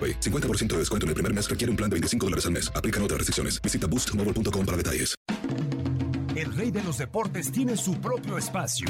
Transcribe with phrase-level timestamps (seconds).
[0.00, 0.20] AroPay.
[0.20, 2.72] 50% de descuento en el primer mes requiere un plan de 25 dólares al mes.
[2.74, 3.60] Aplican otras restricciones.
[3.60, 5.14] Visita boostmobile.com para detalles.
[6.34, 8.86] El rey de los deportes tiene su propio espacio.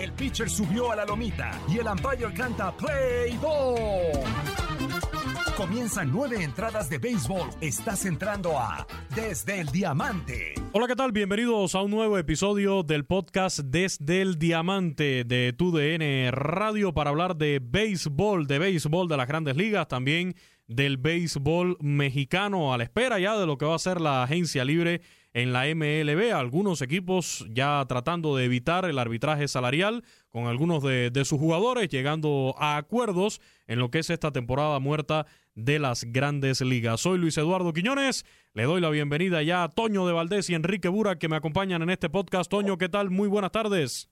[0.00, 5.11] El pitcher subió a la lomita y el umpire canta Play Ball.
[5.56, 7.50] Comienzan nueve entradas de béisbol.
[7.60, 10.54] Estás entrando a Desde el Diamante.
[10.72, 11.12] Hola, ¿qué tal?
[11.12, 17.36] Bienvenidos a un nuevo episodio del podcast Desde el Diamante de TUDN Radio para hablar
[17.36, 20.34] de béisbol, de béisbol de las grandes ligas, también
[20.68, 24.64] del béisbol mexicano a la espera ya de lo que va a ser la agencia
[24.64, 25.02] libre
[25.34, 26.34] en la MLB.
[26.34, 31.88] Algunos equipos ya tratando de evitar el arbitraje salarial con algunos de, de, sus jugadores,
[31.88, 37.00] llegando a acuerdos en lo que es esta temporada muerta de las grandes ligas.
[37.00, 38.24] Soy Luis Eduardo Quiñones,
[38.54, 41.82] le doy la bienvenida ya a Toño de Valdés y Enrique Bura que me acompañan
[41.82, 42.50] en este podcast.
[42.50, 43.10] Toño, ¿qué tal?
[43.10, 44.10] Muy buenas tardes.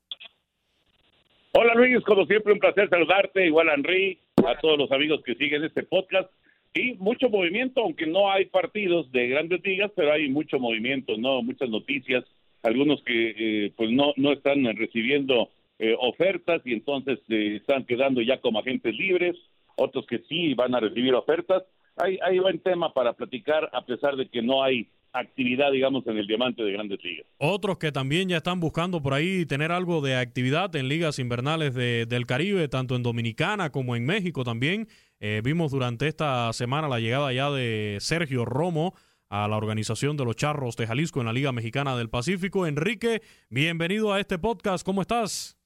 [1.53, 5.35] Hola Luis, como siempre un placer saludarte, igual a Henry, a todos los amigos que
[5.35, 6.31] siguen este podcast
[6.75, 11.43] y mucho movimiento, aunque no hay partidos de grandes ligas, pero hay mucho movimiento, no,
[11.43, 12.25] muchas noticias,
[12.63, 18.21] algunos que eh, pues no no están recibiendo eh, ofertas y entonces eh, están quedando
[18.21, 19.35] ya como agentes libres,
[19.81, 21.63] otros que sí van a recibir ofertas.
[21.97, 26.19] Hay hay buen tema para platicar a pesar de que no hay actividad, digamos, en
[26.19, 27.27] el diamante de grandes ligas.
[27.39, 31.75] Otros que también ya están buscando por ahí tener algo de actividad en ligas invernales
[31.75, 34.87] de, del Caribe, tanto en Dominicana como en México también.
[35.19, 38.95] Eh, vimos durante esta semana la llegada ya de Sergio Romo
[39.29, 42.67] a la organización de los Charros de Jalisco en la Liga Mexicana del Pacífico.
[42.67, 44.85] Enrique, bienvenido a este podcast.
[44.85, 45.60] ¿Cómo estás?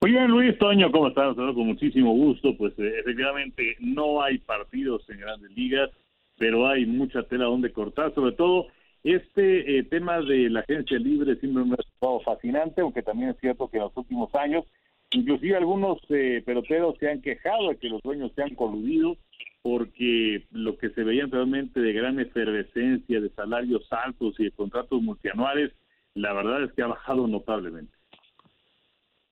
[0.00, 1.34] Muy bien, Luis Toño, ¿cómo estás?
[1.34, 2.56] Con muchísimo gusto.
[2.56, 5.90] Pues eh, efectivamente no hay partidos en grandes ligas
[6.38, 8.68] pero hay mucha tela donde cortar, sobre todo
[9.02, 13.36] este eh, tema de la agencia libre siempre me ha estado fascinante, aunque también es
[13.40, 14.64] cierto que en los últimos años,
[15.10, 19.16] inclusive algunos eh, peloteros se han quejado de que los dueños se han coludido
[19.62, 25.02] porque lo que se veía anteriormente de gran efervescencia, de salarios altos y de contratos
[25.02, 25.72] multianuales,
[26.14, 27.97] la verdad es que ha bajado notablemente.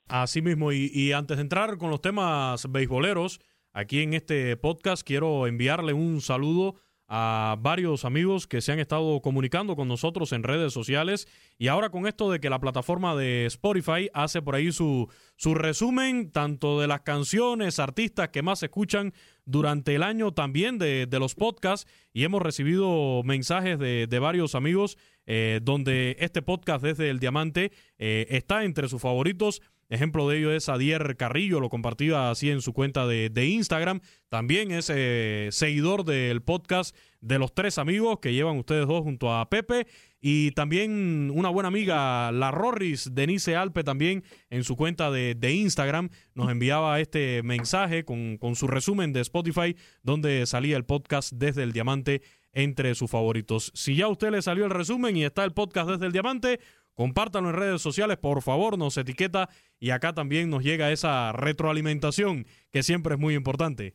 [0.09, 3.41] Así mismo, y, antes de entrar con los temas beisboleros,
[3.73, 6.77] aquí en este podcast quiero enviarle un saludo
[7.09, 11.91] a varios amigos que se han estado comunicando con nosotros en redes sociales y ahora
[11.91, 16.81] con esto de que la plataforma de Spotify hace por ahí su, su resumen tanto
[16.81, 19.13] de las canciones, artistas que más se escuchan
[19.45, 24.57] durante el año también de, de los podcasts y hemos recibido mensajes de, de varios
[24.57, 29.61] amigos eh, donde este podcast desde el Diamante eh, está entre sus favoritos.
[29.89, 34.01] Ejemplo de ello es Adier Carrillo, lo compartía así en su cuenta de, de Instagram.
[34.29, 39.33] También es eh, seguidor del podcast de los tres amigos que llevan ustedes dos junto
[39.33, 39.87] a Pepe.
[40.21, 45.55] Y también una buena amiga, la Rorris, Denise Alpe, también en su cuenta de, de
[45.55, 51.33] Instagram, nos enviaba este mensaje con, con su resumen de Spotify, donde salía el podcast
[51.33, 52.23] desde el Diamante
[52.53, 53.71] entre sus favoritos.
[53.75, 56.59] Si ya a usted le salió el resumen y está el podcast desde el Diamante,
[56.97, 59.49] compártanlo en redes sociales, por favor, nos etiqueta
[59.79, 63.95] y acá también nos llega esa retroalimentación que siempre es muy importante.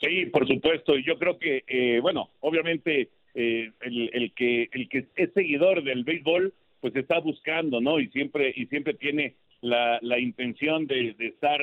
[0.00, 0.96] Sí, por supuesto.
[0.96, 6.04] Yo creo que, eh, bueno, obviamente eh, el, el, que el que es seguidor del
[6.04, 8.00] béisbol, pues está buscando, ¿no?
[8.00, 11.60] Y siempre y siempre tiene la, la intención de, estar,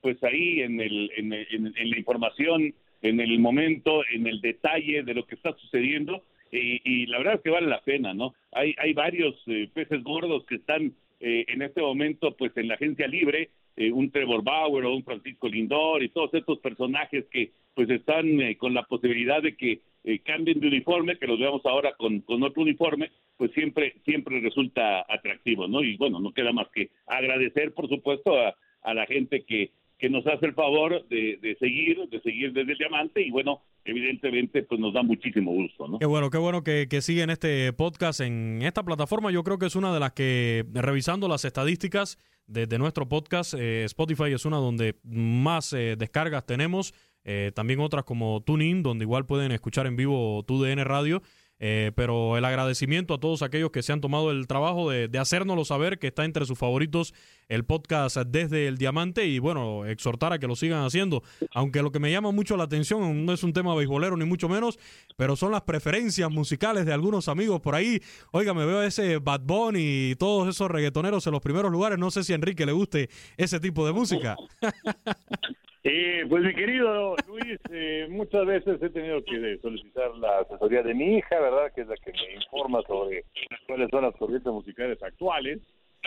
[0.00, 5.14] pues ahí en el, en, en, la información, en el momento, en el detalle de
[5.14, 6.22] lo que está sucediendo.
[6.50, 8.34] Y, y la verdad es que vale la pena, ¿no?
[8.52, 12.74] Hay hay varios eh, peces gordos que están eh, en este momento, pues en la
[12.74, 17.52] agencia libre eh, un Trevor Bauer o un Francisco Lindor y todos estos personajes que
[17.74, 19.80] pues están eh, con la posibilidad de que
[20.24, 25.04] cambien de uniforme, que los veamos ahora con, con otro uniforme, pues siempre siempre resulta
[25.06, 25.82] atractivo, ¿no?
[25.82, 30.08] Y bueno, no queda más que agradecer, por supuesto, a, a la gente que, que
[30.08, 34.62] nos hace el favor de, de, seguir, de seguir desde el diamante y bueno, evidentemente
[34.62, 35.98] pues nos da muchísimo gusto, ¿no?
[35.98, 39.30] Qué bueno, qué bueno que, que siguen este podcast en esta plataforma.
[39.30, 42.18] Yo creo que es una de las que, revisando las estadísticas,
[42.48, 43.54] de, nuestro podcast.
[43.54, 46.94] Eh, Spotify es una donde más eh, descargas tenemos.
[47.24, 51.22] Eh, también otras como TuneIn, donde igual pueden escuchar en vivo TUDN Radio.
[51.60, 55.18] Eh, pero el agradecimiento a todos aquellos que se han tomado el trabajo de, de
[55.18, 57.14] hacérnoslo saber que está entre sus favoritos
[57.48, 61.22] el podcast desde el diamante y bueno, exhortar a que lo sigan haciendo.
[61.52, 64.48] Aunque lo que me llama mucho la atención no es un tema beisbolero ni mucho
[64.48, 64.78] menos,
[65.16, 68.00] pero son las preferencias musicales de algunos amigos por ahí.
[68.32, 71.98] Oiga, me veo ese Bad Bunny y todos esos reggaetoneros en los primeros lugares.
[71.98, 74.36] No sé si a Enrique le guste ese tipo de música.
[75.84, 80.94] Eh, pues mi querido Luis, eh, muchas veces he tenido que solicitar la asesoría de
[80.94, 81.72] mi hija, ¿verdad?
[81.72, 83.24] Que es la que me informa sobre
[83.66, 85.60] cuáles son las corrientes musicales actuales.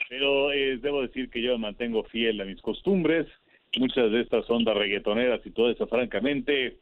[0.09, 3.27] Pero eh, debo decir que yo me mantengo fiel a mis costumbres.
[3.77, 6.77] Muchas de estas ondas reggaetoneras y todo eso, francamente,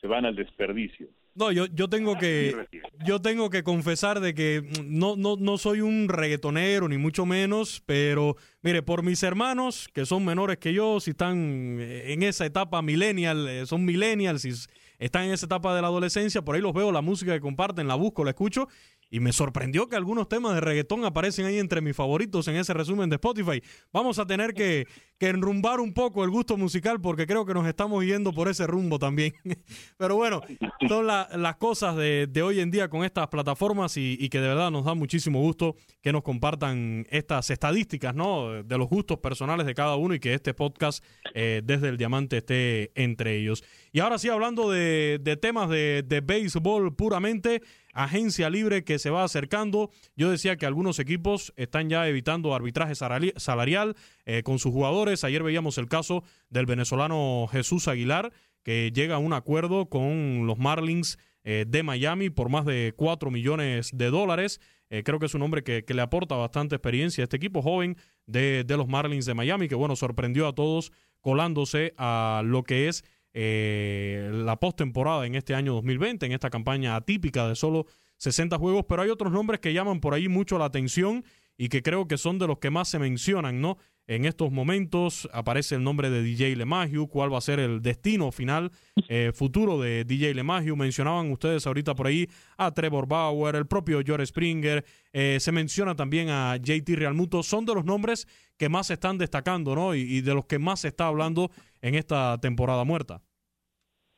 [0.00, 1.08] se van al desperdicio.
[1.40, 2.68] No, yo, yo tengo que
[3.02, 7.82] yo tengo que confesar de que no, no, no soy un reggaetonero ni mucho menos,
[7.86, 12.82] pero mire, por mis hermanos que son menores que yo, si están en esa etapa
[12.82, 14.52] millennial, eh, son millennials, si
[14.98, 17.88] están en esa etapa de la adolescencia, por ahí los veo, la música que comparten,
[17.88, 18.68] la busco, la escucho
[19.10, 22.72] y me sorprendió que algunos temas de reggaetón aparecen ahí entre mis favoritos en ese
[22.72, 23.60] resumen de Spotify.
[23.92, 24.86] Vamos a tener que,
[25.18, 28.66] que enrumbar un poco el gusto musical porque creo que nos estamos yendo por ese
[28.66, 29.34] rumbo también.
[29.98, 30.40] Pero bueno,
[30.88, 34.70] son las cosas de, de, hoy en día con estas plataformas y, que de verdad
[34.70, 38.62] nos da muchísimo gusto que nos compartan estas estadísticas, ¿no?
[38.62, 41.04] De los gustos personales de cada uno y que este podcast
[41.34, 43.64] eh, desde el diamante esté entre ellos.
[43.92, 47.60] Y ahora sí, hablando de, de temas de, de béisbol puramente,
[47.92, 49.90] agencia libre que se va acercando.
[50.16, 55.24] Yo decía que algunos equipos están ya evitando arbitraje salarial eh, con sus jugadores.
[55.24, 58.32] Ayer veíamos el caso del venezolano Jesús Aguilar,
[58.62, 63.30] que llega a un acuerdo con los Marlins eh, de Miami por más de 4
[63.30, 64.60] millones de dólares.
[64.90, 67.62] Eh, creo que es un hombre que, que, le aporta bastante experiencia a este equipo
[67.62, 67.96] joven
[68.26, 72.88] de, de los Marlins de Miami, que bueno, sorprendió a todos colándose a lo que
[72.88, 77.86] es eh, la postemporada en este año 2020, en esta campaña atípica de solo
[78.16, 81.24] 60 juegos, pero hay otros nombres que llaman por ahí mucho la atención
[81.60, 83.76] y que creo que son de los que más se mencionan, ¿no?
[84.06, 88.32] En estos momentos aparece el nombre de DJ LeMahieu, cuál va a ser el destino
[88.32, 88.70] final
[89.10, 90.74] eh, futuro de DJ LeMahieu.
[90.74, 92.26] Mencionaban ustedes ahorita por ahí
[92.56, 97.42] a Trevor Bauer, el propio George Springer, eh, se menciona también a JT Realmuto.
[97.42, 98.26] Son de los nombres
[98.56, 99.94] que más se están destacando, ¿no?
[99.94, 101.50] Y, de los que más se está hablando
[101.82, 103.20] en esta temporada muerta.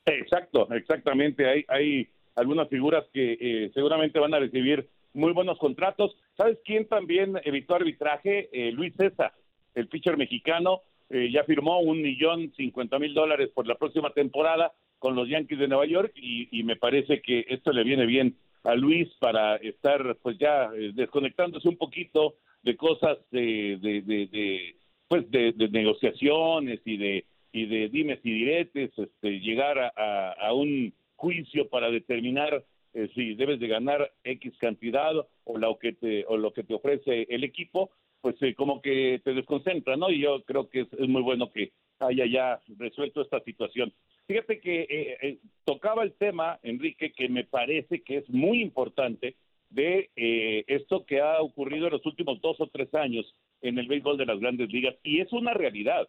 [0.06, 1.48] Exacto, exactamente.
[1.48, 6.16] Hay, hay algunas figuras que eh, seguramente van a recibir muy buenos contratos.
[6.36, 8.48] ¿Sabes quién también evitó arbitraje?
[8.52, 9.32] Eh, Luis César,
[9.74, 14.72] el pitcher mexicano, eh, ya firmó un millón cincuenta mil dólares por la próxima temporada
[14.98, 18.36] con los Yankees de Nueva York y, y, me parece que esto le viene bien
[18.64, 24.74] a Luis para estar pues ya eh, desconectándose un poquito de cosas de, de,
[25.08, 31.68] pues de, negociaciones y de y de dimes y diretes, este, llegar a, un juicio
[31.68, 32.64] para determinar
[32.94, 35.12] eh, si debes de ganar X cantidad
[35.44, 37.90] o lo que te, o lo que te ofrece el equipo,
[38.22, 40.10] pues eh, como que te desconcentra, ¿no?
[40.10, 43.92] Y yo creo que es, muy bueno que haya ya resuelto esta situación.
[44.26, 49.36] Fíjate que eh, eh tocaba el tema, Enrique, que me parece que es muy importante
[49.70, 53.88] de eh, esto que ha ocurrido en los últimos dos o tres años en el
[53.88, 56.08] béisbol de las grandes ligas, y es una realidad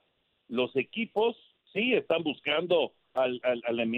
[0.50, 1.36] los equipos
[1.72, 3.96] sí están buscando al, al, al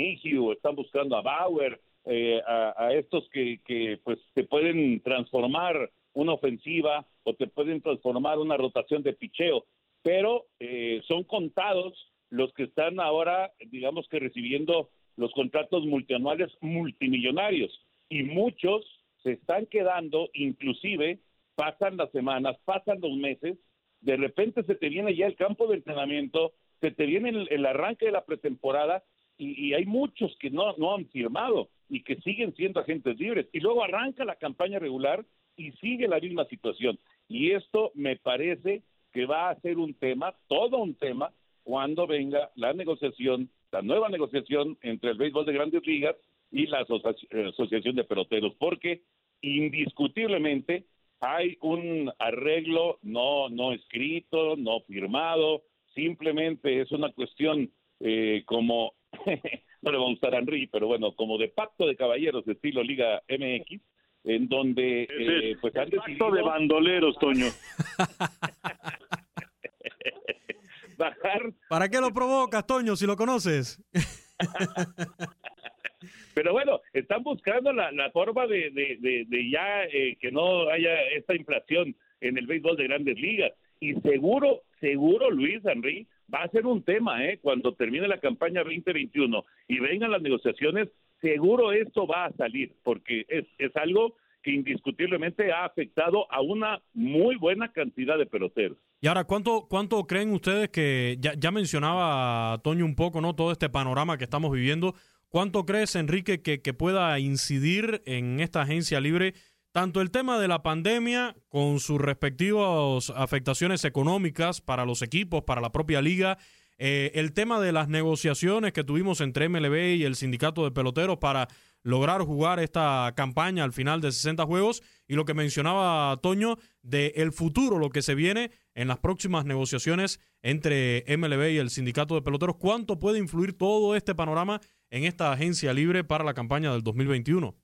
[0.54, 6.34] están buscando a Bauer, eh, a, a, estos que, que pues te pueden transformar una
[6.34, 9.66] ofensiva o te pueden transformar una rotación de picheo,
[10.02, 11.94] pero eh, son contados
[12.30, 17.72] los que están ahora, digamos que recibiendo los contratos multianuales multimillonarios.
[18.10, 18.86] Y muchos
[19.24, 21.20] se están quedando, inclusive
[21.56, 23.58] pasan las semanas, pasan los meses
[24.06, 27.66] de repente se te viene ya el campo de entrenamiento, se te viene el, el
[27.66, 29.04] arranque de la pretemporada
[29.38, 33.48] y, hay muchos que no, no han firmado y que siguen siendo agentes libres.
[33.54, 35.26] Y luego arranca la campaña regular
[35.58, 37.00] y sigue la misma situación.
[37.28, 41.32] Y esto me parece que va a ser un tema, todo un tema,
[41.64, 46.16] cuando venga la negociación, la nueva negociación entre el béisbol de grandes ligas
[46.52, 49.02] y la Asociación de Peloteros, porque
[49.42, 50.86] indiscutiblemente
[51.20, 55.64] hay un arreglo no, no escrito, no firmado,
[55.94, 58.94] simplemente es una cuestión eh, como,
[59.86, 62.54] no le va a gustar a Henry, pero bueno, como de pacto de caballeros de
[62.54, 63.80] estilo Liga MX,
[64.24, 66.32] en donde eh, pues han decidido...
[66.32, 67.46] de bandoleros, Toño.
[70.98, 71.54] Bajar...
[71.70, 73.80] ¿Para qué lo provocas, Toño, si lo conoces?
[76.34, 81.96] Pero bueno, están buscando la, forma de, de, ya eh, que no haya esta inflación
[82.22, 83.54] en el béisbol de grandes ligas.
[83.80, 87.40] Y seguro, seguro, Luis Henry, va a ser un tema, ¿eh?
[87.42, 90.90] Cuando termine la campaña 2021 y vengan las negociaciones,
[91.22, 94.16] seguro esto va a salir, porque es, es algo
[94.46, 98.78] que indiscutiblemente ha afectado a una muy buena cantidad de peloteros.
[99.02, 103.34] Y ahora, ¿cuánto, cuánto creen ustedes que, ya, mencionaba Toño un poco, ¿no?
[103.34, 104.94] Todo este panorama que estamos viviendo,
[105.30, 109.34] ¿Cuánto crees, Enrique, que, que, pueda incidir en esta agencia libre
[109.76, 115.60] tanto el tema de la pandemia con sus respectivas afectaciones económicas para los equipos, para
[115.60, 116.38] la propia liga,
[116.78, 121.18] eh, el tema de las negociaciones que tuvimos entre MLB y el sindicato de peloteros
[121.18, 121.50] para
[121.84, 127.08] lograr jugar esta campaña al final de 60 juegos y lo que mencionaba Toño de
[127.18, 132.16] el futuro, lo que se viene en las próximas negociaciones entre MLB y el sindicato
[132.16, 136.72] de peloteros, ¿cuánto puede influir todo este panorama en esta agencia libre para la campaña
[136.72, 137.58] del 2021?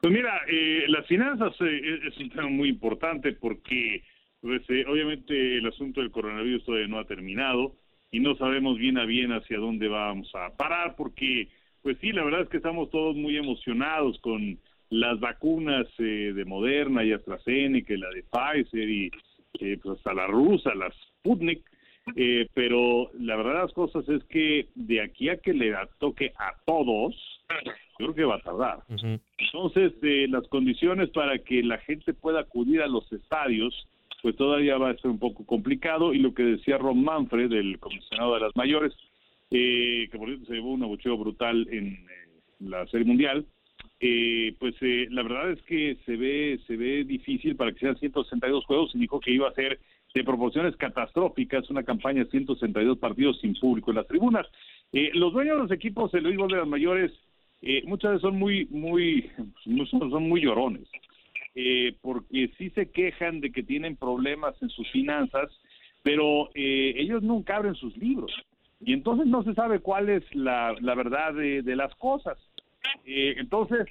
[0.00, 4.02] Pues mira, eh, las finanzas eh, es un tema muy importante porque
[4.40, 7.76] pues, eh, obviamente el asunto del coronavirus todavía no ha terminado
[8.10, 11.48] y no sabemos bien a bien hacia dónde vamos a parar porque
[11.82, 14.58] pues sí, la verdad es que estamos todos muy emocionados con
[14.90, 19.10] las vacunas de Moderna y AstraZeneca, la de Pfizer y
[19.58, 20.94] pues hasta la rusa, las
[21.26, 21.64] Sputnik,
[22.14, 26.32] eh, pero la verdad de las cosas es que de aquí a que le toque
[26.38, 27.16] a todos,
[27.98, 28.78] yo creo que va a tardar.
[29.38, 33.86] Entonces, eh, las condiciones para que la gente pueda acudir a los estadios,
[34.22, 36.12] pues todavía va a ser un poco complicado.
[36.12, 38.92] Y lo que decía Ron Manfred, el comisionado de las mayores,
[39.50, 41.98] eh, que por cierto se llevó un abucheo brutal en
[42.60, 43.46] la Serie Mundial,
[44.58, 44.74] pues
[45.10, 48.98] la verdad es que se ve se ve difícil para que sean 162 juegos y
[48.98, 49.78] dijo que iba a ser
[50.16, 54.46] de proporciones catastróficas, una campaña de 162 partidos sin público en las tribunas.
[54.92, 57.12] Eh, los dueños de los equipos de Luis de las mayores
[57.62, 59.30] eh, muchas veces son muy, muy,
[59.90, 60.88] son, muy llorones,
[61.54, 65.50] eh, porque sí se quejan de que tienen problemas en sus finanzas,
[66.02, 68.32] pero ellos nunca abren sus libros
[68.80, 72.38] y entonces no se sabe cuál es la, la verdad de, de las cosas.
[73.04, 73.88] entonces,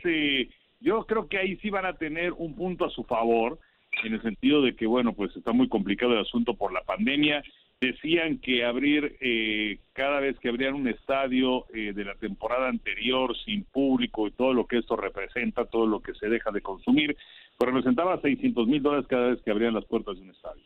[0.80, 3.60] yo creo que ahí sí van a tener un punto a su favor
[4.04, 7.44] en el sentido de que, bueno, pues está muy complicado el asunto por la pandemia.
[7.82, 13.36] Decían que abrir eh, cada vez que abrían un estadio eh, de la temporada anterior
[13.46, 17.18] sin público y todo lo que esto representa, todo lo que se deja de consumir,
[17.58, 20.64] pues representaba 600 mil dólares cada vez que abrían las puertas de un estadio.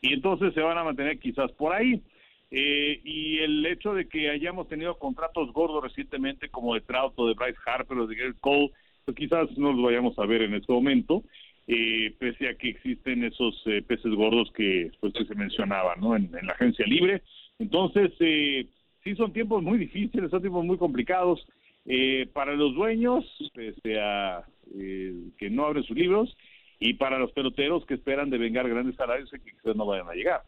[0.00, 2.02] Y entonces se van a mantener quizás por ahí.
[2.50, 7.28] Eh, y el hecho de que hayamos tenido contratos gordos recientemente como de Trout o
[7.28, 8.70] de Bryce Harper o de Gary Cole,
[9.04, 11.22] pues quizás no los vayamos a ver en este momento
[11.70, 16.16] eh, pese a que existen esos eh, peces gordos que, pues, que se mencionaban ¿no?
[16.16, 17.22] en, la agencia libre.
[17.58, 18.66] Entonces, eh,
[19.04, 21.46] sí son tiempos muy difíciles, son tiempos muy complicados
[21.84, 26.34] eh, para los dueños, pese a que no abren sus libros,
[26.78, 30.08] y para los peloteros que esperan de vengar grandes salarios y que quizás no vayan
[30.08, 30.42] a llegar.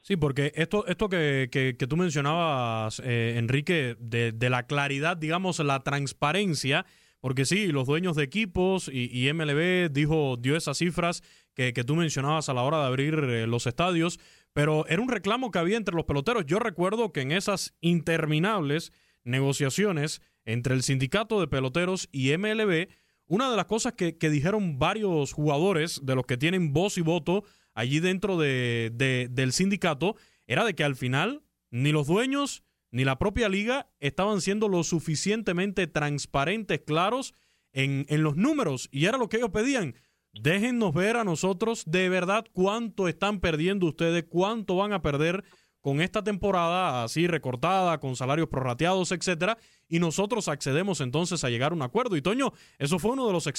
[0.00, 6.84] Sí, porque esto, esto que, que, tú mencionabas, Enrique, de la claridad, digamos, la transparencia,
[7.24, 11.22] porque sí, los dueños de equipos y, MLB dijo, dio esas cifras
[11.54, 14.20] que, tú mencionabas a la hora de abrir eh, los estadios,
[14.52, 16.44] pero era un reclamo que había entre los peloteros.
[16.44, 22.88] Yo recuerdo que en esas interminables negociaciones entre el sindicato de peloteros y MLB,
[23.26, 27.44] una de las cosas que, dijeron varios jugadores de los que tienen voz y voto
[27.72, 28.90] allí dentro de,
[29.30, 30.16] del sindicato
[30.46, 32.63] era de que al final ni los dueños
[32.94, 37.34] ni la propia liga estaban siendo lo suficientemente transparentes, claros
[37.72, 38.88] en, en los números.
[38.92, 39.96] Y era lo que ellos pedían.
[40.32, 45.42] Déjennos ver a nosotros de verdad cuánto están perdiendo ustedes, cuánto van a perder
[45.80, 49.58] con esta temporada así recortada, con salarios prorrateados, etcétera,
[49.88, 52.16] y nosotros accedemos entonces a llegar a un acuerdo.
[52.16, 53.50] Y Toño, eso fue uno de los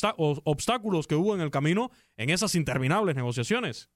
[0.46, 3.89] obstáculos que hubo en el camino en esas interminables negociaciones.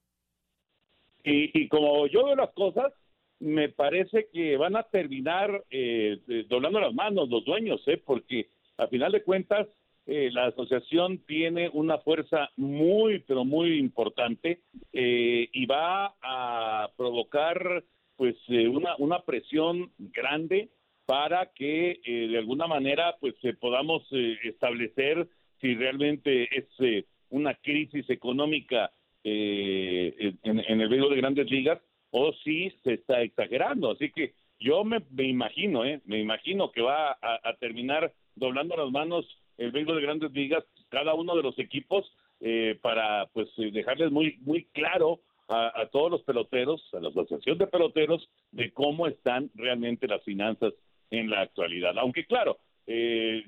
[1.24, 2.92] Y, y como yo veo las cosas,
[3.40, 8.00] me parece que van a terminar eh, doblando las manos los dueños, ¿eh?
[8.04, 9.66] porque a final de cuentas
[10.06, 17.84] eh, la asociación tiene una fuerza muy, pero muy importante eh, y va a provocar
[18.16, 20.70] pues eh, una, una presión grande
[21.06, 24.02] para que de alguna manera pues podamos
[24.44, 25.28] establecer
[25.60, 28.92] si realmente es una crisis económica
[29.24, 31.80] en, en, el medio de grandes ligas
[32.10, 33.90] o si se está exagerando.
[33.92, 36.00] Así que yo me, me imagino, ¿eh?
[36.04, 39.26] me imagino que va a, terminar doblando las manos
[39.58, 44.10] el béisbol de grandes ligas, cada uno de los equipos, eh, para pues eh, dejarles
[44.10, 49.50] muy, muy claro a, todos los peloteros, a la asociación de peloteros, de cómo están
[49.54, 50.72] realmente las finanzas
[51.10, 51.98] en la actualidad.
[51.98, 53.44] Aunque claro, eh,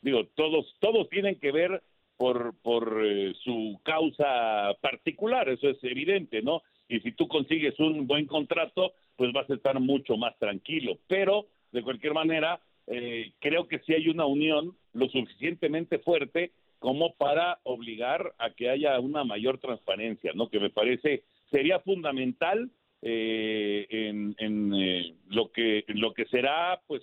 [0.00, 1.82] digo, todos, todos tienen que ver
[2.16, 3.02] por, por
[3.44, 6.62] su causa particular, eso es evidente, ¿no?
[6.88, 10.98] y si tú consigues un buen contrato, pues vas a estar mucho más tranquilo.
[11.08, 17.14] Pero, de cualquier manera, eh, creo que sí hay una unión lo suficientemente fuerte como
[17.14, 20.48] para obligar a que haya una mayor transparencia, ¿no?
[20.48, 22.70] Que me parece sería fundamental
[23.02, 27.02] eh, en, eh, lo que lo que será, pues,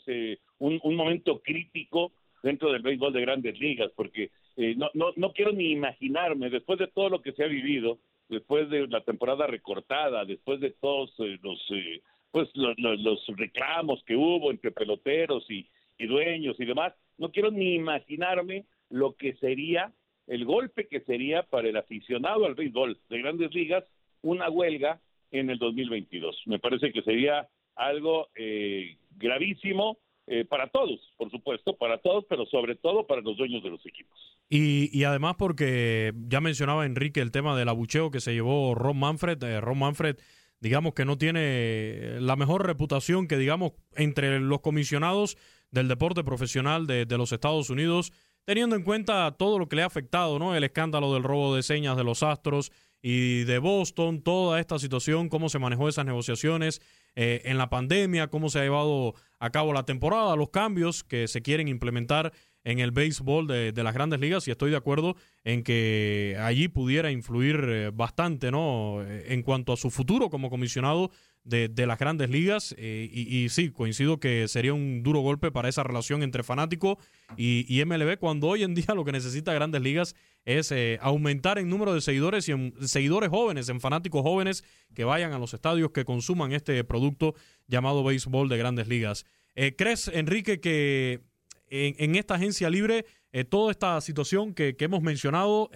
[0.59, 5.51] un, un, momento crítico dentro del béisbol de Grandes Ligas, porque no, no no quiero
[5.51, 10.25] ni imaginarme después de todo lo que se ha vivido después de la temporada recortada,
[10.25, 15.67] después de todos eh, los eh, pues los, los, reclamos que hubo entre peloteros y,
[15.99, 19.93] dueños y demás, no quiero ni imaginarme lo que sería
[20.27, 23.85] el golpe que sería para el aficionado al béisbol de grandes ligas
[24.21, 24.99] una huelga
[25.31, 26.41] en el 2022.
[26.47, 32.45] Me parece que sería algo eh, gravísimo eh, para todos, por supuesto, para todos, pero
[32.45, 34.17] sobre todo para los dueños de los equipos.
[34.49, 39.43] Y, además porque ya mencionaba Enrique el tema del abucheo que se llevó Ron Manfred.
[39.43, 40.17] Eh, Ron Manfred,
[40.61, 45.37] digamos que no tiene la mejor reputación que digamos entre los comisionados
[45.71, 48.13] del deporte profesional de, de los Estados Unidos,
[48.45, 50.55] teniendo en cuenta todo lo que le ha afectado, ¿no?
[50.55, 52.71] El escándalo del robo de señas de los Astros
[53.05, 56.81] y de Boston, toda esta situación, cómo se manejó esas negociaciones
[57.15, 61.27] eh, en la pandemia, cómo se ha llevado a cabo la temporada, los cambios que
[61.27, 62.31] se quieren implementar
[62.63, 67.11] en el béisbol de, las grandes ligas y estoy de acuerdo en que allí pudiera
[67.11, 69.03] influir eh, bastante ¿no?
[69.05, 71.11] en cuanto a su futuro como comisionado
[71.43, 75.83] de, las grandes ligas eh, y, sí, coincido que sería un duro golpe para esa
[75.83, 76.97] relación entre fanático
[77.35, 81.67] y, MLB cuando hoy en día lo que necesita grandes ligas es eh, aumentar el
[81.67, 85.91] número de seguidores y en seguidores jóvenes, en fanáticos jóvenes que vayan a los estadios,
[85.91, 87.35] que consuman este producto
[87.67, 89.25] llamado béisbol de grandes ligas.
[89.55, 91.21] Eh, ¿Crees, Enrique, que
[91.69, 93.05] en, esta agencia libre
[93.49, 95.71] toda esta situación que, hemos mencionado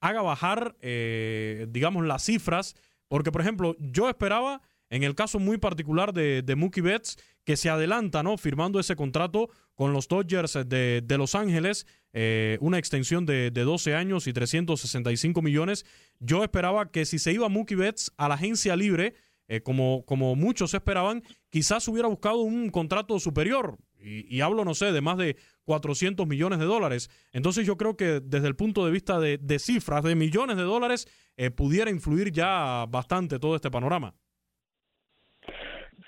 [0.00, 2.74] haga bajar, digamos, las cifras?
[3.08, 4.60] Porque, por ejemplo, yo esperaba,
[4.94, 8.38] en el caso muy particular de, de Mookie Betts, que se adelanta, ¿no?
[8.38, 13.62] Firmando ese contrato con los Dodgers de, de Los Ángeles, eh, una extensión de, de,
[13.62, 15.84] 12 años y 365 millones.
[16.20, 19.14] Yo esperaba que si se iba Mookie Betts a la agencia libre,
[19.48, 23.76] eh, como, como muchos esperaban, quizás hubiera buscado un contrato superior.
[24.06, 27.08] Y, hablo, no sé, de más de 400 millones de dólares.
[27.32, 31.08] Entonces yo creo que desde el punto de vista de, cifras, de millones de dólares,
[31.38, 34.14] eh, pudiera influir ya bastante todo este panorama.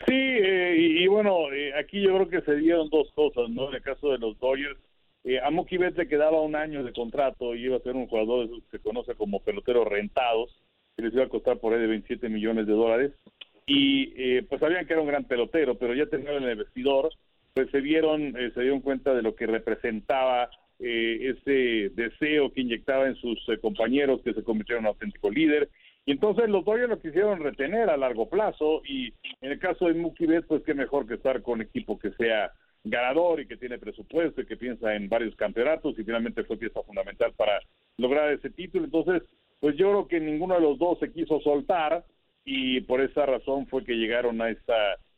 [0.05, 3.71] Sí, eh, y, bueno, eh, aquí yo creo que se dieron dos cosas, ¿no?
[3.71, 4.79] En el caso de los Dodgers,
[5.25, 8.07] eh, a Mookie Betts le quedaba un año de contrato y iba a ser un
[8.07, 10.55] jugador que se conoce como peloteros rentados,
[10.97, 13.13] que les iba a costar por ahí de 27 millones de dólares.
[13.67, 17.11] Y eh, pues sabían que era un gran pelotero, pero ya tenían en el vestidor,
[17.55, 23.17] pues se vieron, se dieron cuenta de lo que representaba ese deseo que inyectaba en
[23.17, 25.71] sus compañeros que se convirtieron en un auténtico líder
[26.07, 29.95] y entonces los Dodgers lo quisieron retener a largo plazo y en el caso de
[29.95, 32.53] Mookie Betts, pues qué mejor que estar con equipo que sea
[32.85, 36.81] ganador y que tiene presupuesto y que piensa en varios campeonatos y finalmente fue pieza
[36.85, 37.59] fundamental para
[37.99, 38.85] lograr ese título.
[38.85, 39.25] Entonces,
[39.59, 42.05] pues yo creo que ninguno de los dos se quiso soltar
[42.45, 44.75] y por esa razón fue que llegaron a esta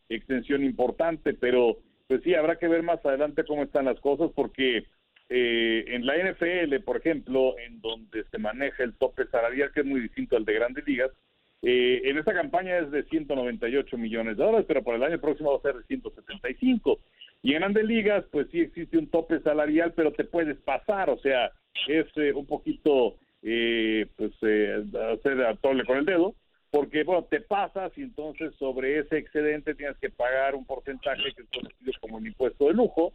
[0.08, 4.86] extensión importante, pero pues sí, habrá que ver más adelante cómo están las cosas porque
[5.28, 9.86] eh, en la NFL, por ejemplo, en donde se maneja el tope salarial, que es
[9.86, 11.10] muy distinto al de grandes ligas,
[11.62, 15.50] eh, en esta campaña es de 198 millones de dólares, pero por el año próximo
[15.50, 17.00] va a ser de 175.
[17.42, 21.18] Y en grandes ligas, pues sí existe un tope salarial, pero te puedes pasar, o
[21.18, 21.50] sea,
[21.88, 26.34] es eh, un poquito, eh, pues, hacer atole con el dedo,
[26.70, 31.42] porque, bueno, te pasas y entonces sobre ese excedente tienes que pagar un porcentaje que
[31.42, 33.12] es conocido como un impuesto de lujo,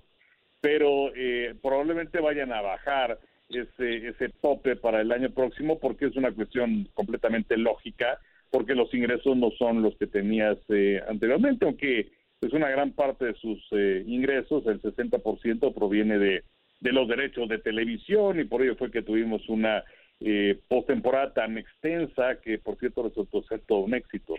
[0.63, 6.15] pero eh, probablemente vayan a bajar ese, ese tope para el año próximo porque es
[6.15, 8.17] una cuestión completamente lógica
[8.49, 13.25] porque los ingresos no son los que tenías eh, anteriormente, aunque es una gran parte
[13.25, 16.43] de sus eh, ingresos, el 60% proviene de,
[16.79, 19.83] de los derechos de televisión y por ello fue que tuvimos una
[20.21, 24.35] eh, postemporada tan extensa que por cierto resultó ser todo un éxito.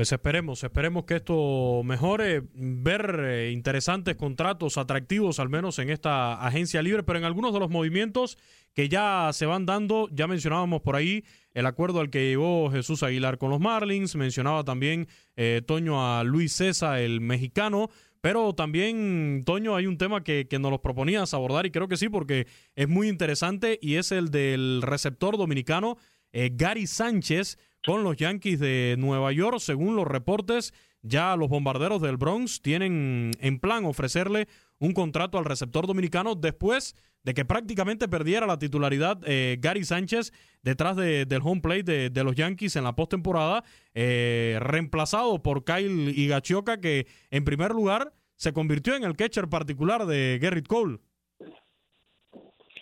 [0.00, 6.42] Pues esperemos, esperemos que esto mejore, ver eh, interesantes contratos atractivos, al menos en esta
[6.42, 8.38] agencia libre, pero en algunos de los movimientos
[8.72, 13.02] que ya se van dando, ya mencionábamos por ahí el acuerdo al que llegó Jesús
[13.02, 17.90] Aguilar con los Marlins, mencionaba también eh, Toño a Luis César, el mexicano,
[18.22, 21.98] pero también, Toño, hay un tema que, que nos los proponías abordar y creo que
[21.98, 25.98] sí, porque es muy interesante y es el del receptor dominicano
[26.32, 29.58] eh, Gary Sánchez con los Yankees de Nueva York.
[29.58, 35.44] Según los reportes, ya los bombarderos del Bronx tienen en plan ofrecerle un contrato al
[35.44, 41.60] receptor dominicano después de que prácticamente perdiera la titularidad eh, Gary Sánchez detrás del home
[41.60, 43.62] plate de, los Yankees en la postemporada,
[43.94, 50.06] eh, reemplazado por Kyle Higachioka, que en primer lugar se convirtió en el catcher particular
[50.06, 50.98] de Garrett Cole.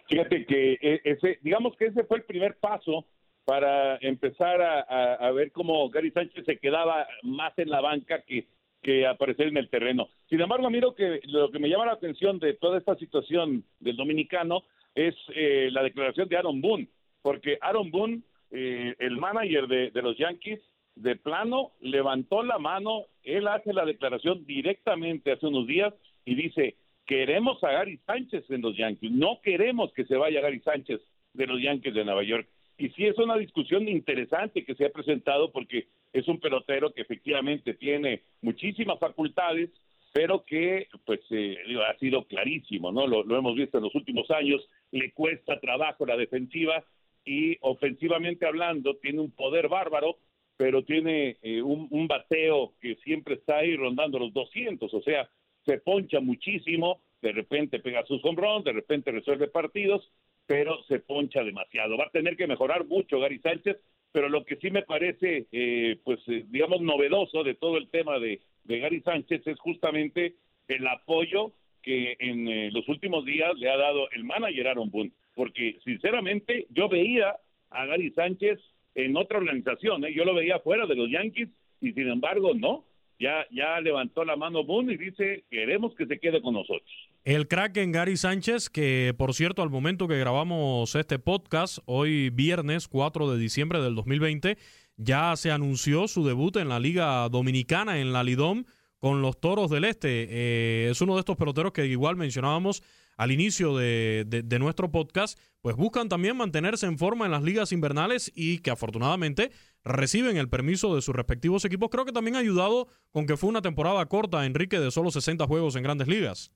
[0.08, 3.06] Fíjate que eh, ese, digamos que ese fue el primer paso
[3.48, 8.46] para empezar a, ver cómo Gary Sánchez se quedaba más en la banca que,
[8.82, 10.11] que aparecer en el terreno.
[10.28, 13.96] Sin embargo, miro que lo que me llama la atención de toda esta situación del
[13.96, 16.88] dominicano es eh, la declaración de Aaron Boone,
[17.22, 20.61] porque Aaron Boone, eh, el manager de, de los Yankees,
[20.96, 25.94] de plano levantó la mano, él hace la declaración directamente hace unos días
[26.26, 30.61] y dice, queremos a Gary Sánchez en los Yankees, no queremos que se vaya Gary
[30.61, 31.00] Sánchez
[31.32, 32.46] de los Yankees de Nueva York.
[32.78, 37.02] Y sí es una discusión interesante que se ha presentado porque es un pelotero que
[37.02, 39.70] efectivamente tiene muchísimas facultades,
[40.12, 41.56] pero que pues eh,
[41.88, 43.08] ha sido clarísimo, ¿no?
[43.08, 46.84] Lo, hemos visto en los últimos años, le cuesta trabajo la defensiva
[47.24, 50.16] y ofensivamente hablando tiene un poder bárbaro,
[50.56, 55.28] pero tiene eh, un, un, bateo que siempre está ahí rondando los 200, o sea,
[55.66, 60.08] se poncha muchísimo, de repente pega su sombrón, de repente resuelve partidos
[60.48, 61.98] pero se poncha demasiado.
[61.98, 63.76] Va a tener que mejorar mucho Gary Sánchez,
[64.11, 68.18] pero lo que sí me parece, eh, pues, eh, digamos, novedoso de todo el tema
[68.18, 73.76] de, Gary Sánchez es justamente el apoyo que en eh, los últimos días le ha
[73.76, 77.37] dado el manager Aaron Boone, porque sinceramente yo veía
[77.70, 78.58] a Gary Sánchez
[78.94, 81.48] en otra organización, yo lo veía fuera de los Yankees
[81.80, 82.84] y sin embargo no,
[83.18, 87.08] ya, ya levantó la mano Boone y dice queremos que se quede con nosotros.
[87.24, 92.88] El Kraken Gary Sánchez, que por cierto, al momento que grabamos este podcast, hoy viernes
[92.88, 94.57] 4 de diciembre del 2020,
[94.96, 98.64] ya se anunció su debut en la Liga Dominicana, en la Lidom,
[98.98, 100.26] con los Toros del Este.
[100.31, 102.83] Eh, es uno de estos peloteros que igual mencionábamos
[103.16, 107.72] al inicio de, de, nuestro podcast, pues buscan también mantenerse en forma en las ligas
[107.72, 109.50] invernales y que afortunadamente
[109.83, 111.90] reciben el permiso de sus respectivos equipos.
[111.90, 115.46] Creo que también ha ayudado con que fue una temporada corta, Enrique, de solo 60
[115.48, 116.52] juegos en grandes ligas.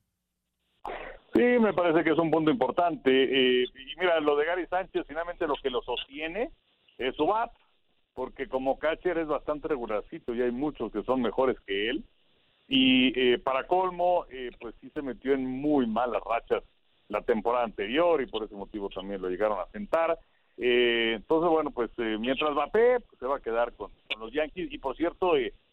[1.33, 3.11] Sí, me parece que es un punto importante.
[3.11, 6.51] Eh, y mira, lo de Gary Sánchez, finalmente lo que lo sostiene
[6.99, 7.51] es su bat,
[8.15, 12.05] porque como catcher es bastante regularcito y hay muchos que son mejores que él.
[12.69, 16.65] Y eh, para colmo, eh, pues sí se metió en muy malas rachas
[17.09, 20.19] la temporada anterior y por ese motivo también lo llegaron a sentar.
[20.59, 24.71] entonces, bueno, pues mientras bate, pues se va a quedar con, los Yankees.
[24.71, 25.33] Y por cierto,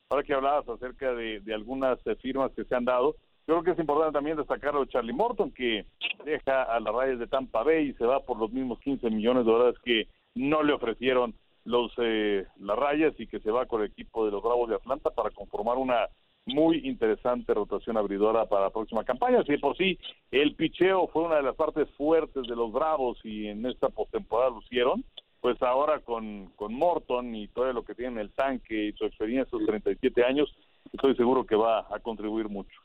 [0.10, 3.15] ahora que hablabas acerca de, de algunas firmas que se han dado,
[3.49, 5.83] creo que es importante también destacarlo de Charlie Morton, que
[6.23, 9.43] deja a las rayas de Tampa Bay y se va por los mismos 15 millones
[9.43, 11.33] de dólares que no le ofrecieron
[11.65, 14.75] los eh, las rayas y que se va con el equipo de los Bravos de
[14.75, 16.09] Atlanta para conformar una
[16.45, 19.43] muy interesante rotación abridora para la próxima campaña.
[19.43, 19.97] Si por sí
[20.29, 24.51] el picheo fue una de las partes fuertes de los Bravos y en esta postemporada
[24.51, 25.03] lucieron,
[25.41, 29.05] pues ahora con, con Morton y todo lo que tiene en el tanque y su
[29.05, 30.55] experiencia, sus 37 años,
[30.93, 32.79] estoy seguro que va a contribuir mucho.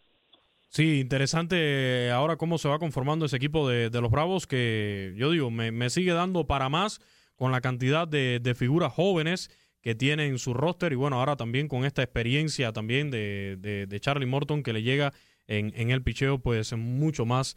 [0.75, 5.49] Sí, interesante ahora cómo se va conformando ese equipo de, los Bravos que yo digo,
[5.49, 7.01] me, sigue dando para más
[7.37, 11.69] con la cantidad de, figuras jóvenes que tiene en su roster y bueno, ahora también
[11.69, 13.57] con esta experiencia también de,
[13.89, 15.13] de Charlie Morton que le llega
[15.47, 17.57] en, en el picheo pues mucho más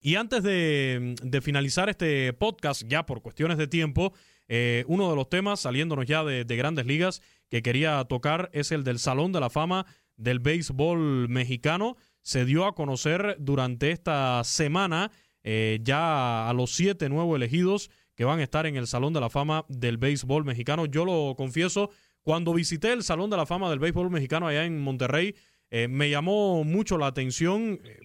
[0.00, 4.12] y antes de, finalizar este podcast, ya por cuestiones de tiempo,
[4.48, 8.84] eh, uno de los temas, saliéndonos ya de, grandes ligas, que quería tocar es el
[8.84, 11.96] del Salón de la Fama del Béisbol Mexicano.
[12.22, 15.10] Se dio a conocer durante esta semana
[15.42, 19.20] eh, ya a los siete nuevos elegidos que van a estar en el Salón de
[19.20, 20.86] la Fama del Béisbol Mexicano.
[20.86, 21.90] Yo lo confieso,
[22.22, 25.34] cuando visité el Salón de la Fama del Béisbol Mexicano allá en Monterrey,
[25.74, 27.98] eh, me llamó mucho la atención eh,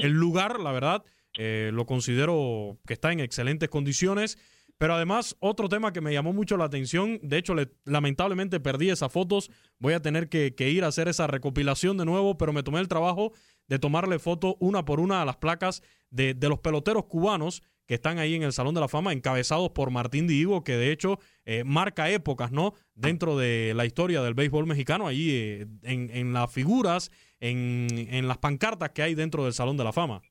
[0.00, 1.04] el lugar, la verdad.
[1.38, 4.36] Eh, lo considero que está en excelentes condiciones.
[4.76, 9.10] Pero además, otro tema que me llamó mucho la atención, de hecho, lamentablemente perdí esas
[9.10, 12.80] fotos, voy a tener que, ir a hacer esa recopilación de nuevo, pero me tomé
[12.80, 13.32] el trabajo
[13.68, 18.18] de tomarle foto una por una a las placas de los peloteros cubanos que están
[18.18, 21.64] ahí en el Salón de la Fama, encabezados por Martín Diego, que de hecho eh,
[21.64, 22.72] marca épocas, ¿no?
[22.94, 28.28] Dentro de la historia del béisbol mexicano, allí eh, en, en, las figuras, en, en,
[28.28, 30.22] las pancartas que hay dentro del Salón de la Fama.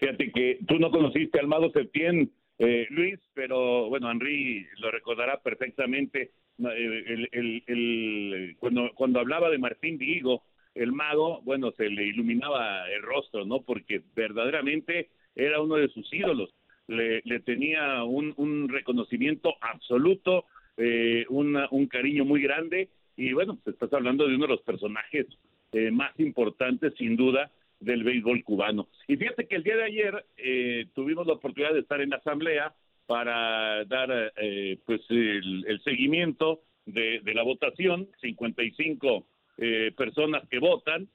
[0.00, 5.40] Fíjate que tú no conociste al Mago Septién, eh, Luis, pero bueno, Henry lo recordará
[5.40, 6.32] perfectamente.
[6.58, 10.42] El, el, el, cuando, cuando hablaba de Martín Diego,
[10.74, 13.62] el mago, bueno, se le iluminaba el rostro, ¿no?
[13.62, 16.54] Porque verdaderamente era uno de sus ídolos,
[16.88, 20.44] le, tenía un, reconocimiento absoluto,
[20.76, 22.88] eh, un cariño muy grande.
[23.16, 25.26] Y bueno, pues estás hablando de uno de los personajes
[25.72, 28.88] eh, más importantes sin duda del béisbol cubano.
[29.08, 32.16] Y fíjate que el día de ayer eh, tuvimos la oportunidad de estar en la
[32.16, 32.74] asamblea
[33.06, 34.32] para dar
[34.86, 39.26] pues el, seguimiento de, la votación, 55
[39.96, 41.08] personas que votan,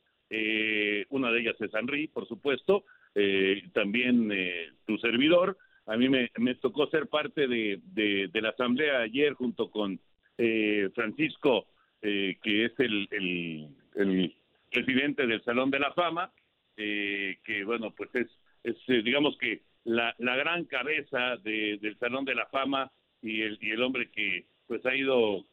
[1.10, 2.84] una de ellas es Henry, por supuesto,
[3.20, 5.58] eh, también eh, tu servidor.
[5.88, 6.30] A mí me,
[6.62, 10.00] tocó ser parte de, de, la asamblea ayer junto con
[10.38, 11.66] eh, Francisco,
[12.00, 14.36] que es el, el,
[14.70, 16.32] presidente del Salón de la Fama,
[16.76, 18.28] que bueno, pues es,
[18.64, 23.82] es digamos que la, gran cabeza del Salón de la Fama y el, y el
[23.82, 25.46] hombre que pues ha ido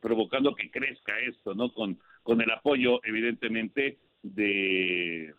[0.00, 1.72] provocando que crezca esto, ¿no?
[1.74, 5.34] Con el apoyo, evidentemente, de,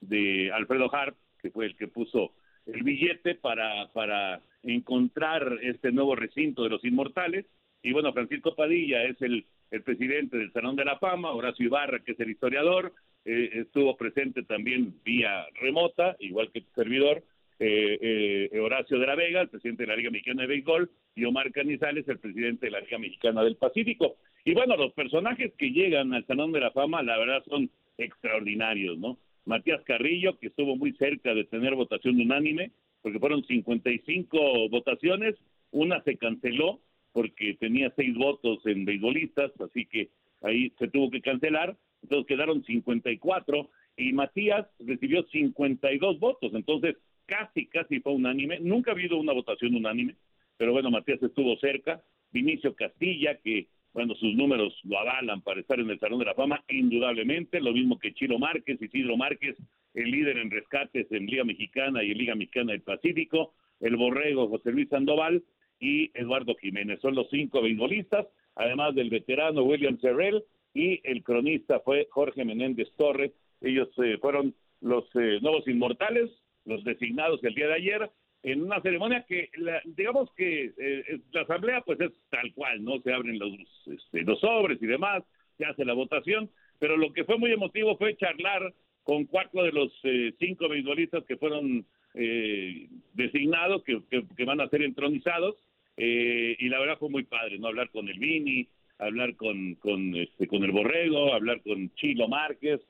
[0.00, 2.32] de Alfredo Hart, que fue el que puso
[2.66, 7.46] el billete para, para encontrar este nuevo recinto de los inmortales.
[7.82, 12.00] Y bueno, Francisco Padilla es el, el presidente del Salón de la Fama, Horacio Ibarra,
[12.00, 12.92] que es el historiador,
[13.24, 17.24] eh, estuvo presente también vía remota, igual que el servidor,
[17.58, 21.24] eh, eh, Horacio de la Vega, el presidente de la Liga Mexicana de Béisbol, y
[21.24, 24.16] Omar Canizales, el presidente de la Liga Mexicana del Pacífico.
[24.44, 28.98] Y bueno, los personajes que llegan al Salón de la Fama, la verdad, son extraordinarios,
[28.98, 29.18] ¿no?
[29.46, 35.36] Matías Carrillo, que estuvo muy cerca de tener votación unánime, porque fueron 55 votaciones,
[35.70, 36.80] una se canceló
[37.12, 40.10] porque tenía seis votos en beisbolistas, así que
[40.42, 47.66] ahí se tuvo que cancelar, entonces quedaron 54 y Matías recibió 52 votos, entonces casi,
[47.66, 50.16] casi fue unánime, nunca ha habido una votación unánime,
[50.58, 55.80] pero bueno, Matías estuvo cerca, Vinicio Castilla, que bueno, sus números lo avalan para estar
[55.80, 59.56] en el Salón de la Fama, indudablemente, lo mismo que Chilo Márquez, Isidro Márquez,
[59.94, 64.48] el líder en rescates en Liga Mexicana y en Liga Mexicana del Pacífico, el Borrego
[64.48, 65.42] José Luis Sandoval
[65.80, 67.00] y Eduardo Jiménez.
[67.00, 72.92] Son los cinco beisbolistas, además del veterano William Serrell y el cronista fue Jorge Menéndez
[72.98, 73.32] Torres.
[73.62, 76.30] Ellos eh, fueron los eh, nuevos inmortales,
[76.66, 78.10] los designados el día de ayer,
[78.42, 79.50] en una ceremonia que,
[79.84, 83.00] digamos que eh, la asamblea pues es tal cual, ¿no?
[83.00, 83.52] Se abren los,
[83.86, 85.24] este, los sobres y demás,
[85.58, 88.72] se hace la votación, pero lo que fue muy emotivo fue charlar
[89.02, 94.68] con cuatro de los eh, cinco beisbolistas que fueron eh, designados, que, que, van a
[94.68, 95.56] ser entronizados,
[95.98, 97.68] y la verdad fue muy padre, ¿no?
[97.68, 98.68] Hablar con el Vini,
[98.98, 102.82] hablar con, con, este, con el Borrego, hablar con Chilo Márquez,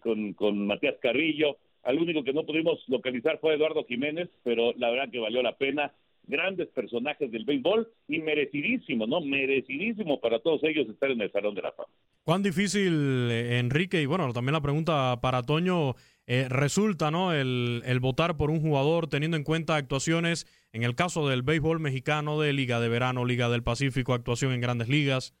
[0.00, 4.90] con, con Matías Carrillo, al único que no pudimos localizar fue Eduardo Jiménez, pero la
[4.90, 5.92] verdad que valió la pena.
[6.24, 9.20] Grandes personajes del béisbol y merecidísimo, ¿no?
[9.20, 11.88] Merecidísimo para todos ellos estar en el Salón de la Fama.
[12.22, 15.96] ¿Cuán difícil, eh, Enrique, y bueno, también la pregunta para Toño,
[16.28, 17.32] eh, resulta, ¿no?
[17.32, 21.80] El, el votar por un jugador teniendo en cuenta actuaciones, en el caso del béisbol
[21.80, 25.34] mexicano, de Liga de Verano, Liga del Pacífico, actuación en grandes ligas?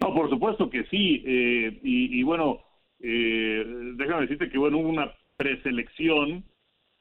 [0.00, 1.22] No, por supuesto que sí.
[1.26, 2.60] Eh, y, bueno,
[3.00, 3.64] eh,
[3.96, 6.44] déjame decirte que bueno, hubo una preselección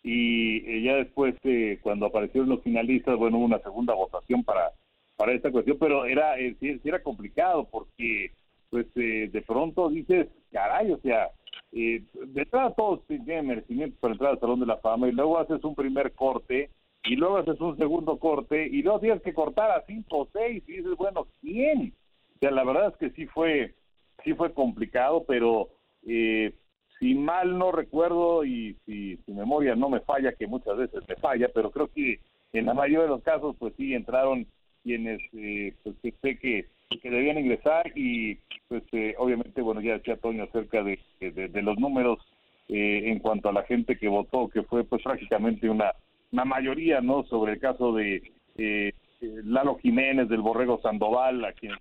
[0.04, 1.36] y eh, ya después,
[1.82, 4.72] cuando aparecieron los finalistas, bueno, hubo una segunda votación para,
[5.18, 8.32] para esta cuestión, pero era, sí, era complicado porque,
[8.70, 11.30] pues, de pronto dices, caray, o sea,
[11.72, 12.02] de
[12.36, 15.76] entrada todos tienen merecimiento para entrar al Salón de la Fama y luego haces un
[15.76, 16.70] primer corte
[17.04, 20.64] y luego haces un segundo corte y luego tienes que cortar a cinco o seis
[20.68, 21.94] y dices, bueno, ¿quién?
[22.42, 23.76] La verdad es que sí fue,
[24.24, 25.70] sí fue complicado, pero
[26.08, 26.54] eh,
[27.00, 31.16] si mal no recuerdo y si su memoria no me falla, que muchas veces me
[31.16, 32.20] falla, pero creo que
[32.54, 34.48] en la mayoría de los casos, pues sí, entraron
[34.84, 36.68] quienes eh, pues que sé que,
[37.02, 41.78] que debían ingresar y pues eh, obviamente, bueno, ya decía Toño acerca de, de, los
[41.78, 42.20] números
[42.68, 45.94] eh, en cuanto a la gente que votó, que fue pues prácticamente una,
[46.32, 47.24] una mayoría, ¿no?
[47.24, 48.22] Sobre el caso de
[48.58, 51.74] eh, Lalo Jiménez, del Borrego Sandoval, a quien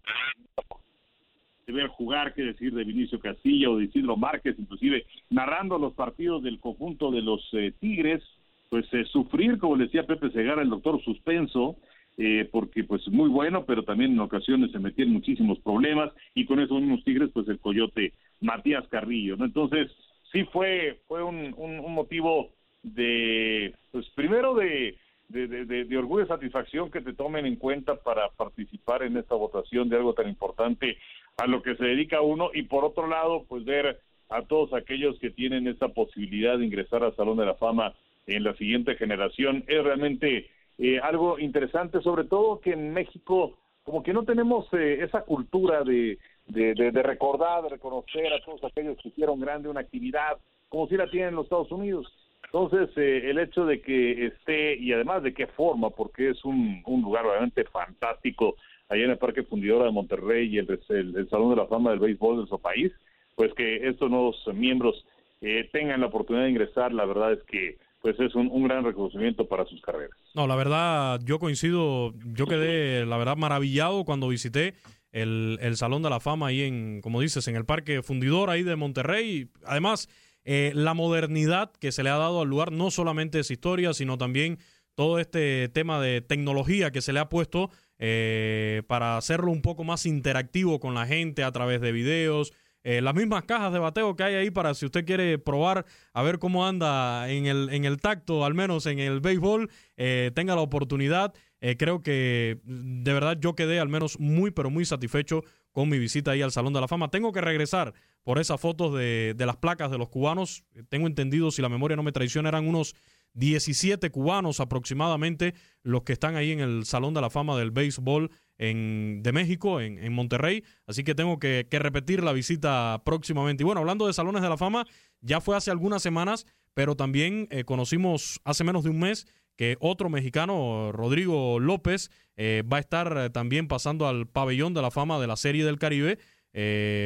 [1.68, 6.42] de ver jugar, qué decir de Vinicio Castillo de Isidro Márquez, inclusive narrando los partidos
[6.42, 8.22] del conjunto de los eh, Tigres,
[8.70, 11.76] pues eh, sufrir, como decía Pepe Segara, el doctor suspenso,
[12.16, 16.58] eh, porque pues muy bueno, pero también en ocasiones se metían muchísimos problemas y con
[16.58, 19.44] esos mismos Tigres, pues el coyote Matías Carrillo, ¿no?
[19.44, 19.90] Entonces,
[20.32, 22.50] sí fue, fue un, un, motivo
[22.82, 24.96] de, pues primero de,
[25.28, 29.34] de, de, de, orgullo y satisfacción que te tomen en cuenta para participar en esta
[29.34, 30.98] votación de algo tan importante
[31.36, 35.18] a lo que se dedica uno y por otro lado, pues ver a todos aquellos
[35.18, 37.94] que tienen esta posibilidad de ingresar al Salón de la Fama
[38.26, 44.02] en la siguiente generación es realmente eh, algo interesante, sobre todo que en México como
[44.02, 48.98] que no tenemos eh, esa cultura de, de, de, recordar, de reconocer a todos aquellos
[48.98, 50.36] que hicieron grande una actividad,
[50.68, 52.06] como si la tienen en los Estados Unidos.
[52.52, 56.82] Entonces, eh, el hecho de que esté, y además de qué forma, porque es un,
[56.86, 58.56] un lugar realmente fantástico,
[58.88, 61.98] allá en el Parque Fundidora de Monterrey y el, el, Salón de la Fama del
[61.98, 62.90] Béisbol de nuestro país,
[63.34, 65.04] pues que estos nuevos miembros
[65.42, 69.46] eh, tengan la oportunidad de ingresar, la verdad es que pues es un, gran reconocimiento
[69.48, 70.16] para sus carreras.
[70.34, 74.74] No, la verdad, yo coincido, yo quedé, la verdad, maravillado cuando visité
[75.10, 78.62] el, el Salón de la Fama ahí en, como dices, en el Parque Fundidor ahí
[78.62, 79.48] de Monterrey.
[79.66, 80.08] Además,
[80.50, 84.16] eh, la modernidad que se le ha dado al lugar no solamente es historia, sino
[84.16, 84.58] también
[84.94, 89.84] todo este tema de tecnología que se le ha puesto eh, para hacerlo un poco
[89.84, 92.54] más interactivo con la gente a través de videos.
[92.82, 95.84] Eh, las mismas cajas de bateo que hay ahí para si usted quiere probar
[96.14, 100.30] a ver cómo anda en el, en el tacto, al menos en el béisbol, eh,
[100.34, 101.34] tenga la oportunidad.
[101.76, 105.44] creo que de verdad yo quedé al menos muy, pero muy satisfecho
[105.78, 107.08] con mi visita ahí al Salón de la Fama.
[107.08, 110.64] Tengo que regresar por esas fotos de, las placas de los cubanos.
[110.88, 112.96] Tengo entendido, si la memoria no me traiciona, eran unos
[113.34, 118.32] 17 cubanos aproximadamente los que están ahí en el Salón de la Fama del Béisbol
[118.58, 120.64] en, de México, en, Monterrey.
[120.88, 123.62] Así que tengo que, repetir la visita próximamente.
[123.62, 124.84] Y bueno, hablando de Salones de la Fama,
[125.20, 129.28] ya fue hace algunas semanas, pero también eh, conocimos hace menos de un mes
[129.58, 134.82] que otro mexicano, Rodrigo López, eh, va a estar eh, también pasando al pabellón de
[134.82, 136.18] la fama de la Serie del Caribe.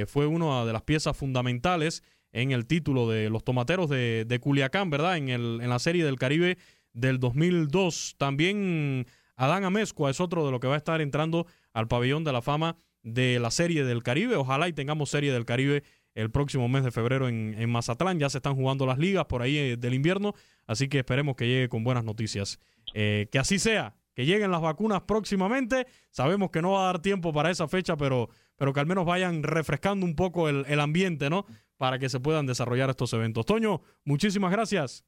[0.07, 5.17] fue una de las piezas fundamentales en el título de los tomateros de, Culiacán, ¿verdad?
[5.17, 6.59] En, el, en la Serie del Caribe
[6.93, 8.17] del 2002.
[8.19, 12.33] También Adán Amezcua es otro de los que va a estar entrando al pabellón de
[12.33, 14.37] la fama de la Serie del Caribe.
[14.37, 15.83] Ojalá y tengamos Serie del Caribe
[16.15, 18.19] el próximo mes de febrero en, Mazatlán.
[18.19, 20.35] Ya se están jugando las ligas por ahí eh, del invierno,
[20.67, 22.59] así que esperemos que llegue con buenas noticias.
[22.95, 25.87] Eh, que así sea, que lleguen las vacunas próximamente.
[26.11, 29.07] Sabemos que no va a dar tiempo para esa fecha, pero, pero que al menos
[29.07, 31.47] vayan refrescando un poco el, el ambiente, ¿no?
[31.83, 33.45] para que se puedan desarrollar estos eventos.
[33.45, 35.05] Toño, muchísimas gracias.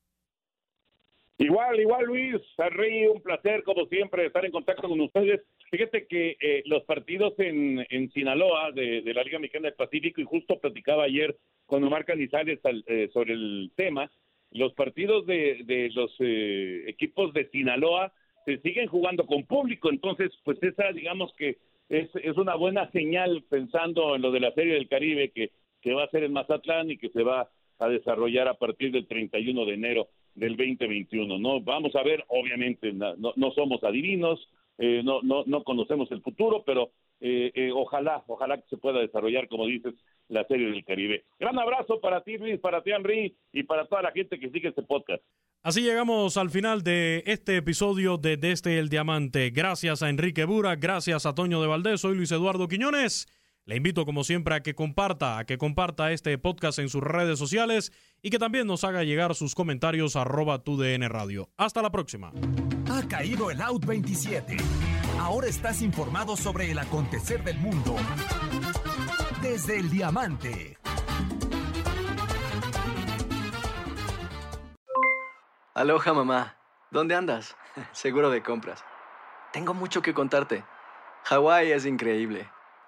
[1.37, 5.43] Igual, igual Luis, Sarri, un placer como siempre estar en contacto con ustedes.
[5.71, 10.25] Fíjate que eh, los partidos en, en Sinaloa de, la Liga Mexicana del Pacífico, y
[10.25, 14.11] justo platicaba ayer con Omar Canizales eh, sobre el tema,
[14.53, 18.13] los partidos de, de los eh, equipos de Sinaloa
[18.45, 21.57] se siguen jugando con público, entonces pues esa digamos que
[21.89, 25.51] es, es una buena señal pensando en lo de la Serie del Caribe, que
[25.85, 29.07] que va a ser en Mazatlán y que se va a desarrollar a partir del
[29.07, 31.39] 31 de enero del 2021.
[31.39, 36.21] No vamos a ver, obviamente no, no somos adivinos, eh, no, no, no conocemos el
[36.23, 39.95] futuro, pero eh, eh, ojalá, ojalá que se pueda desarrollar, como dices,
[40.29, 41.25] la serie del Caribe.
[41.39, 44.69] Gran abrazo para ti, Luis, para ti, Henry, y para toda la gente que sigue
[44.69, 45.23] este podcast.
[45.63, 49.51] Así llegamos al final de este episodio de Desde el Diamante.
[49.51, 53.27] Gracias a Enrique Bura, gracias a Toño de Valdés, soy Luis Eduardo Quiñones.
[53.67, 57.39] Le invito como siempre a que comparta, a que comparta este podcast en sus redes
[57.39, 61.49] sociales y que también nos haga llegar sus comentarios a arroba tu DN Radio.
[61.57, 62.31] Hasta la próxima.
[62.91, 64.59] Ha caído el Out 27.
[65.19, 67.97] Ahora estás informado sobre el acontecer del mundo.
[69.41, 70.77] Desde el diamante.
[75.73, 76.59] Aloha mamá.
[76.91, 77.57] ¿Dónde andas?
[77.93, 78.85] Seguro de compras.
[79.55, 80.65] Tengo mucho que contarte.
[81.25, 82.47] Hawái es increíble.